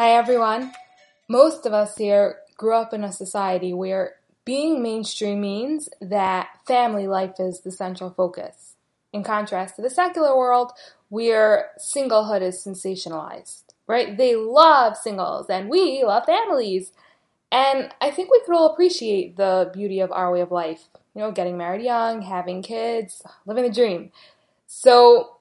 Hi, 0.00 0.10
everyone. 0.10 0.70
Most 1.26 1.66
of 1.66 1.72
us 1.72 1.96
here 1.96 2.36
grew 2.56 2.76
up 2.76 2.94
in 2.94 3.02
a 3.02 3.10
society 3.10 3.72
where 3.72 4.14
being 4.44 4.80
mainstream 4.80 5.40
means 5.40 5.88
that 6.00 6.50
family 6.68 7.08
life 7.08 7.40
is 7.40 7.62
the 7.62 7.72
central 7.72 8.10
focus. 8.10 8.76
In 9.12 9.24
contrast 9.24 9.74
to 9.74 9.82
the 9.82 9.90
secular 9.90 10.38
world, 10.38 10.70
where 11.08 11.70
singlehood 11.80 12.42
is 12.42 12.64
sensationalized, 12.64 13.64
right? 13.88 14.16
They 14.16 14.36
love 14.36 14.96
singles 14.96 15.46
and 15.50 15.68
we 15.68 16.04
love 16.04 16.26
families. 16.26 16.92
And 17.50 17.92
I 18.00 18.12
think 18.12 18.30
we 18.30 18.40
could 18.46 18.54
all 18.54 18.72
appreciate 18.72 19.36
the 19.36 19.68
beauty 19.74 19.98
of 19.98 20.12
our 20.12 20.32
way 20.32 20.42
of 20.42 20.52
life. 20.52 20.84
You 21.16 21.22
know, 21.22 21.32
getting 21.32 21.58
married 21.58 21.82
young, 21.82 22.22
having 22.22 22.62
kids, 22.62 23.20
living 23.46 23.64
the 23.64 23.72
dream. 23.72 24.12
So, 24.68 25.38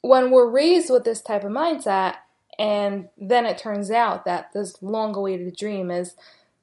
when 0.00 0.30
we're 0.30 0.48
raised 0.48 0.88
with 0.88 1.04
this 1.04 1.20
type 1.20 1.44
of 1.44 1.52
mindset, 1.52 2.14
and 2.58 3.08
then 3.16 3.46
it 3.46 3.58
turns 3.58 3.90
out 3.90 4.24
that 4.24 4.52
this 4.52 4.82
long 4.82 5.14
awaited 5.14 5.56
dream 5.56 5.90
is 5.90 6.16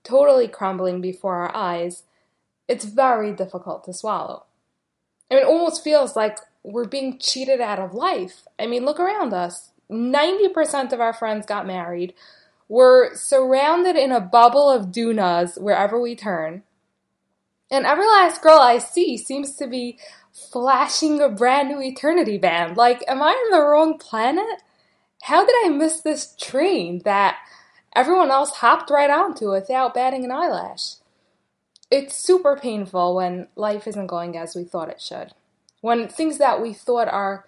totally 0.03 0.47
crumbling 0.47 1.01
before 1.01 1.35
our 1.35 1.55
eyes, 1.55 2.03
it's 2.67 2.85
very 2.85 3.31
difficult 3.31 3.83
to 3.85 3.93
swallow. 3.93 4.45
I 5.29 5.35
mean, 5.35 5.43
it 5.43 5.47
almost 5.47 5.83
feels 5.83 6.15
like 6.15 6.37
we're 6.63 6.85
being 6.85 7.17
cheated 7.19 7.61
out 7.61 7.79
of 7.79 7.93
life. 7.93 8.43
I 8.59 8.67
mean, 8.67 8.85
look 8.85 8.99
around 8.99 9.33
us. 9.33 9.71
90% 9.89 10.91
of 10.91 10.99
our 10.99 11.13
friends 11.13 11.45
got 11.45 11.67
married. 11.67 12.13
We're 12.67 13.15
surrounded 13.15 13.95
in 13.95 14.11
a 14.11 14.19
bubble 14.19 14.69
of 14.69 14.91
dunas 14.91 15.57
wherever 15.59 15.99
we 15.99 16.15
turn. 16.15 16.63
And 17.71 17.85
every 17.85 18.05
last 18.05 18.41
girl 18.41 18.59
I 18.59 18.79
see 18.79 19.17
seems 19.17 19.55
to 19.57 19.67
be 19.67 19.99
flashing 20.33 21.21
a 21.21 21.29
brand 21.29 21.69
new 21.69 21.81
eternity 21.81 22.37
band. 22.37 22.77
Like, 22.77 23.03
am 23.07 23.21
I 23.21 23.29
on 23.31 23.51
the 23.51 23.65
wrong 23.65 23.97
planet? 23.97 24.61
How 25.25 25.43
did 25.43 25.55
I 25.65 25.69
miss 25.69 26.01
this 26.01 26.35
train 26.39 27.01
that 27.03 27.37
everyone 27.95 28.29
else 28.29 28.57
hopped 28.57 28.91
right 28.91 29.09
onto 29.09 29.49
without 29.49 29.95
batting 29.95 30.23
an 30.23 30.31
eyelash? 30.31 30.97
It's 31.89 32.15
super 32.15 32.55
painful 32.55 33.15
when 33.15 33.47
life 33.55 33.87
isn't 33.87 34.05
going 34.05 34.37
as 34.37 34.55
we 34.55 34.65
thought 34.65 34.91
it 34.91 35.01
should. 35.01 35.33
When 35.81 36.07
things 36.07 36.37
that 36.37 36.61
we 36.61 36.73
thought 36.73 37.07
are 37.07 37.47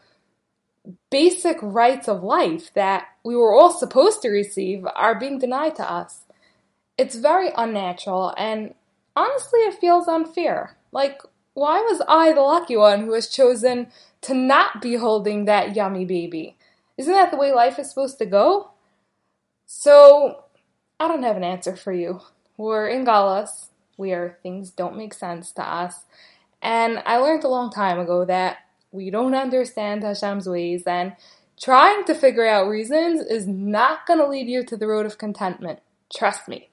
basic 1.11 1.57
rights 1.61 2.07
of 2.07 2.23
life 2.23 2.73
that 2.73 3.09
we 3.23 3.35
were 3.35 3.53
all 3.53 3.71
supposed 3.71 4.23
to 4.23 4.29
receive 4.29 4.83
are 4.95 5.13
being 5.13 5.37
denied 5.37 5.75
to 5.75 5.87
us. 5.87 6.21
It's 6.97 7.15
very 7.15 7.51
unnatural 7.55 8.33
and 8.39 8.73
honestly, 9.15 9.59
it 9.59 9.79
feels 9.79 10.07
unfair. 10.07 10.77
Like, 10.91 11.21
why 11.53 11.81
was 11.81 12.01
I 12.07 12.33
the 12.33 12.41
lucky 12.41 12.75
one 12.75 13.01
who 13.01 13.11
was 13.11 13.29
chosen 13.29 13.91
to 14.21 14.33
not 14.33 14.81
be 14.81 14.95
holding 14.95 15.45
that 15.45 15.75
yummy 15.75 16.05
baby? 16.05 16.56
Isn't 16.97 17.13
that 17.13 17.31
the 17.31 17.37
way 17.37 17.51
life 17.51 17.79
is 17.79 17.89
supposed 17.89 18.17
to 18.19 18.25
go? 18.25 18.71
So, 19.65 20.43
I 20.99 21.07
don't 21.07 21.23
have 21.23 21.37
an 21.37 21.43
answer 21.43 21.75
for 21.75 21.91
you. 21.93 22.21
We're 22.57 22.87
in 22.87 23.05
Galus, 23.05 23.67
where 23.97 24.39
things 24.41 24.71
don't 24.71 24.97
make 24.97 25.13
sense 25.13 25.51
to 25.53 25.61
us. 25.61 26.05
And 26.61 27.03
I 27.05 27.17
learned 27.17 27.43
a 27.43 27.49
long 27.49 27.71
time 27.71 27.99
ago 27.99 28.25
that 28.25 28.57
we 28.91 29.09
don't 29.11 29.35
understand 29.35 30.03
Hashem's 30.03 30.49
ways, 30.49 30.83
and 30.87 31.15
trying 31.59 32.05
to 32.05 32.15
figure 32.15 32.47
out 32.47 32.67
reasons 32.67 33.21
is 33.21 33.47
not 33.47 34.07
going 34.07 34.19
to 34.19 34.27
lead 34.27 34.47
you 34.47 34.63
to 34.63 34.77
the 34.77 34.87
road 34.87 35.05
of 35.05 35.17
contentment. 35.17 35.79
Trust 36.15 36.47
me. 36.47 36.69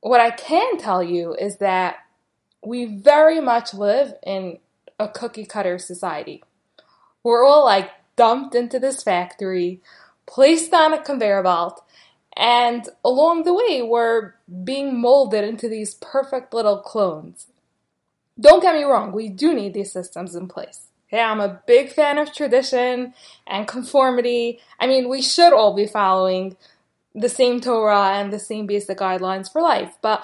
What 0.00 0.20
I 0.20 0.30
can 0.30 0.78
tell 0.78 1.02
you 1.02 1.34
is 1.34 1.56
that 1.58 1.96
we 2.64 2.86
very 2.86 3.40
much 3.40 3.74
live 3.74 4.14
in 4.24 4.58
a 4.98 5.08
cookie 5.08 5.46
cutter 5.46 5.78
society. 5.78 6.42
We're 7.22 7.44
all 7.44 7.64
like 7.64 7.90
dumped 8.20 8.54
into 8.54 8.78
this 8.78 9.02
factory, 9.02 9.80
placed 10.26 10.74
on 10.74 10.92
a 10.92 11.02
conveyor 11.02 11.42
belt, 11.42 11.82
and 12.36 12.86
along 13.02 13.44
the 13.44 13.54
way, 13.54 13.80
we're 13.80 14.34
being 14.62 15.00
molded 15.00 15.42
into 15.42 15.70
these 15.70 15.94
perfect 15.94 16.52
little 16.52 16.76
clones. 16.76 17.46
Don't 18.38 18.60
get 18.60 18.74
me 18.74 18.84
wrong, 18.84 19.12
we 19.12 19.30
do 19.30 19.54
need 19.54 19.72
these 19.72 19.90
systems 19.90 20.34
in 20.34 20.48
place. 20.48 20.88
Yeah, 21.10 21.30
I'm 21.30 21.40
a 21.40 21.62
big 21.66 21.88
fan 21.92 22.18
of 22.18 22.34
tradition 22.34 23.14
and 23.46 23.66
conformity. 23.66 24.60
I 24.78 24.86
mean, 24.86 25.08
we 25.08 25.22
should 25.22 25.54
all 25.54 25.74
be 25.74 25.86
following 25.86 26.58
the 27.14 27.30
same 27.30 27.58
Torah 27.58 28.10
and 28.18 28.30
the 28.30 28.38
same 28.38 28.66
basic 28.66 28.98
guidelines 28.98 29.50
for 29.50 29.62
life, 29.62 29.96
but 30.02 30.22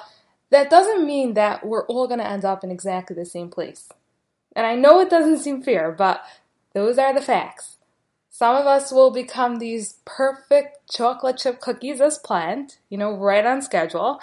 that 0.50 0.68
doesn't 0.68 1.06
mean 1.06 1.32
that 1.32 1.64
we're 1.64 1.86
all 1.86 2.06
going 2.06 2.20
to 2.20 2.28
end 2.28 2.44
up 2.44 2.62
in 2.62 2.70
exactly 2.70 3.16
the 3.16 3.24
same 3.24 3.48
place. 3.48 3.88
And 4.54 4.66
I 4.66 4.74
know 4.74 5.00
it 5.00 5.08
doesn't 5.08 5.38
seem 5.38 5.62
fair, 5.62 5.90
but 5.92 6.22
those 6.74 6.98
are 6.98 7.14
the 7.14 7.22
facts. 7.22 7.75
Some 8.38 8.54
of 8.54 8.66
us 8.66 8.92
will 8.92 9.10
become 9.10 9.56
these 9.56 9.94
perfect 10.04 10.90
chocolate 10.90 11.38
chip 11.38 11.58
cookies 11.58 12.02
as 12.02 12.18
planned, 12.18 12.76
you 12.90 12.98
know, 12.98 13.16
right 13.16 13.46
on 13.46 13.62
schedule. 13.62 14.20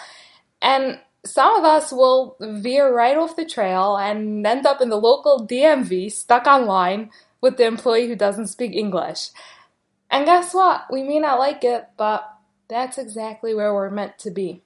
And 0.61 0.99
some 1.25 1.55
of 1.55 1.63
us 1.63 1.91
will 1.91 2.37
veer 2.39 2.93
right 2.93 3.17
off 3.17 3.35
the 3.35 3.43
trail 3.43 3.97
and 3.97 4.45
end 4.45 4.67
up 4.67 4.81
in 4.81 4.89
the 4.89 4.97
local 4.97 5.47
DMV 5.47 6.11
stuck 6.11 6.45
online 6.45 7.09
with 7.41 7.57
the 7.57 7.65
employee 7.65 8.07
who 8.07 8.15
doesn't 8.15 8.49
speak 8.49 8.75
English. 8.75 9.31
And 10.11 10.27
guess 10.27 10.53
what? 10.53 10.83
We 10.91 11.01
may 11.01 11.17
not 11.17 11.39
like 11.39 11.63
it, 11.63 11.87
but 11.97 12.23
that's 12.67 12.99
exactly 12.99 13.55
where 13.55 13.73
we're 13.73 13.89
meant 13.89 14.19
to 14.19 14.29
be. 14.29 14.61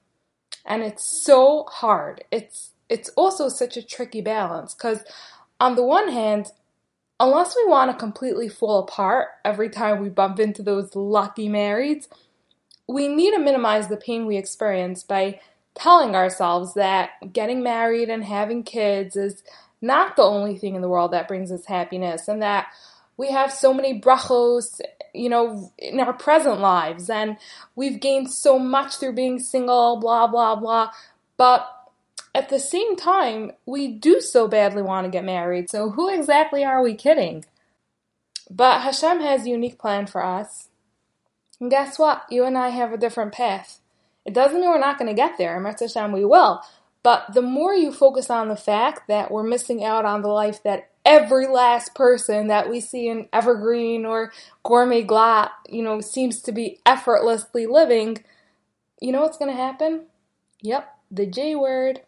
And 0.66 0.84
it's 0.84 1.06
so 1.06 1.64
hard. 1.69 2.25
It's 2.31 2.72
it's 2.90 3.08
also 3.16 3.47
such 3.47 3.78
a 3.78 3.81
tricky 3.81 4.19
balance 4.19 4.74
cuz 4.74 5.06
on 5.58 5.78
the 5.78 5.85
one 5.85 6.09
hand, 6.09 6.52
unless 7.19 7.55
we 7.55 7.66
want 7.67 7.91
to 7.91 7.97
completely 7.97 8.50
fall 8.50 8.79
apart 8.79 9.29
every 9.44 9.69
time 9.69 10.01
we 10.01 10.09
bump 10.09 10.39
into 10.39 10.61
those 10.61 10.95
lucky 10.95 11.50
marrieds, 11.50 12.07
we 12.88 13.07
need 13.07 13.31
to 13.31 13.39
minimize 13.39 13.88
the 13.88 13.97
pain 13.97 14.25
we 14.25 14.38
experience 14.38 15.03
by 15.03 15.39
telling 15.75 16.16
ourselves 16.16 16.73
that 16.75 17.11
getting 17.33 17.61
married 17.61 18.09
and 18.09 18.23
having 18.23 18.63
kids 18.63 19.16
is 19.16 19.44
not 19.81 20.16
the 20.16 20.23
only 20.23 20.57
thing 20.57 20.75
in 20.75 20.81
the 20.81 20.89
world 20.89 21.11
that 21.11 21.28
brings 21.28 21.51
us 21.51 21.66
happiness 21.66 22.28
and 22.28 22.41
that 22.41 22.67
we 23.16 23.31
have 23.31 23.51
so 23.51 23.73
many 23.73 23.99
brachos, 23.99 24.79
you 25.13 25.29
know, 25.29 25.72
in 25.78 25.99
our 25.99 26.13
present 26.13 26.59
lives 26.59 27.09
and 27.09 27.38
we've 27.75 27.99
gained 27.99 28.31
so 28.31 28.57
much 28.57 28.97
through 28.97 29.13
being 29.13 29.39
single, 29.39 29.99
blah, 29.99 30.28
blah, 30.28 30.55
blah. 30.55 30.91
But 31.35 31.67
at 32.47 32.52
the 32.52 32.59
same 32.62 32.96
time, 32.96 33.52
we 33.66 33.90
do 33.90 34.22
so 34.22 34.47
badly 34.47 34.81
want 34.81 35.03
to 35.03 35.12
get 35.12 35.25
married, 35.25 35.69
so 35.69 35.90
who 35.90 36.08
exactly 36.08 36.63
are 36.63 36.81
we 36.81 36.96
kidding? 36.96 37.44
But 38.50 38.84
Hashem 38.84 39.19
has 39.19 39.46
a 39.46 39.50
unique 39.50 39.78
plan 39.78 40.08
for 40.08 40.24
us. 40.24 40.69
And 41.59 41.69
guess 41.69 42.00
what? 42.00 42.24
You 42.30 42.46
and 42.46 42.58
I 42.58 42.69
have 42.69 42.94
a 42.94 42.97
different 42.97 43.34
path. 43.34 43.81
It 44.24 44.34
doesn't 44.34 44.62
mean 44.62 44.69
we're 44.69 44.80
not 44.80 44.97
going 44.97 45.09
to 45.09 45.13
get 45.13 45.38
there. 45.38 45.58
And 45.58 45.78
Hashem, 45.78 46.13
we 46.13 46.24
will. 46.24 46.62
But 47.03 47.34
the 47.34 47.41
more 47.41 47.75
you 47.75 47.91
focus 47.91 48.30
on 48.30 48.47
the 48.47 48.56
fact 48.56 49.09
that 49.09 49.29
we're 49.29 49.44
missing 49.44 49.84
out 49.84 50.06
on 50.06 50.22
the 50.22 50.29
life 50.29 50.64
that 50.64 50.91
every 51.03 51.47
last 51.47 51.96
person 51.96 52.47
that 52.47 52.69
we 52.69 52.79
see 52.79 53.09
in 53.09 53.28
Evergreen 53.34 54.06
or 54.06 54.31
Gourmet 54.64 55.03
Glatt, 55.03 55.50
you 55.68 55.84
know, 55.84 56.00
seems 56.00 56.41
to 56.44 56.53
be 56.53 56.79
effortlessly 56.85 57.66
living, 57.66 58.24
you 59.02 59.12
know 59.12 59.19
what's 59.19 59.38
going 59.38 59.52
to 59.52 59.62
happen? 59.62 60.06
Yep, 60.62 60.97
the 61.12 61.25
J 61.25 61.53
word. 61.53 62.03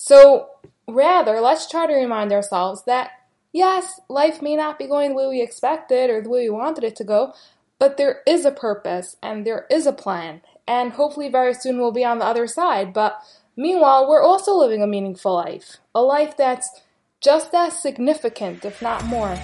So, 0.00 0.50
rather, 0.86 1.40
let's 1.40 1.68
try 1.68 1.88
to 1.88 1.92
remind 1.92 2.32
ourselves 2.32 2.84
that 2.84 3.10
yes, 3.52 4.00
life 4.08 4.40
may 4.40 4.54
not 4.54 4.78
be 4.78 4.86
going 4.86 5.10
the 5.10 5.16
way 5.16 5.26
we 5.26 5.42
expected 5.42 6.08
or 6.08 6.22
the 6.22 6.28
way 6.28 6.44
we 6.44 6.50
wanted 6.50 6.84
it 6.84 6.94
to 6.96 7.04
go, 7.04 7.34
but 7.80 7.96
there 7.96 8.20
is 8.24 8.44
a 8.44 8.52
purpose 8.52 9.16
and 9.20 9.44
there 9.44 9.66
is 9.68 9.86
a 9.86 9.92
plan, 9.92 10.40
and 10.68 10.92
hopefully 10.92 11.28
very 11.28 11.52
soon 11.52 11.78
we'll 11.78 11.90
be 11.90 12.04
on 12.04 12.20
the 12.20 12.24
other 12.24 12.46
side. 12.46 12.92
But 12.92 13.20
meanwhile, 13.56 14.08
we're 14.08 14.22
also 14.22 14.54
living 14.54 14.82
a 14.82 14.86
meaningful 14.86 15.34
life, 15.34 15.78
a 15.96 16.00
life 16.00 16.36
that's 16.36 16.80
just 17.20 17.52
as 17.52 17.76
significant, 17.76 18.64
if 18.64 18.80
not 18.80 19.04
more. 19.04 19.36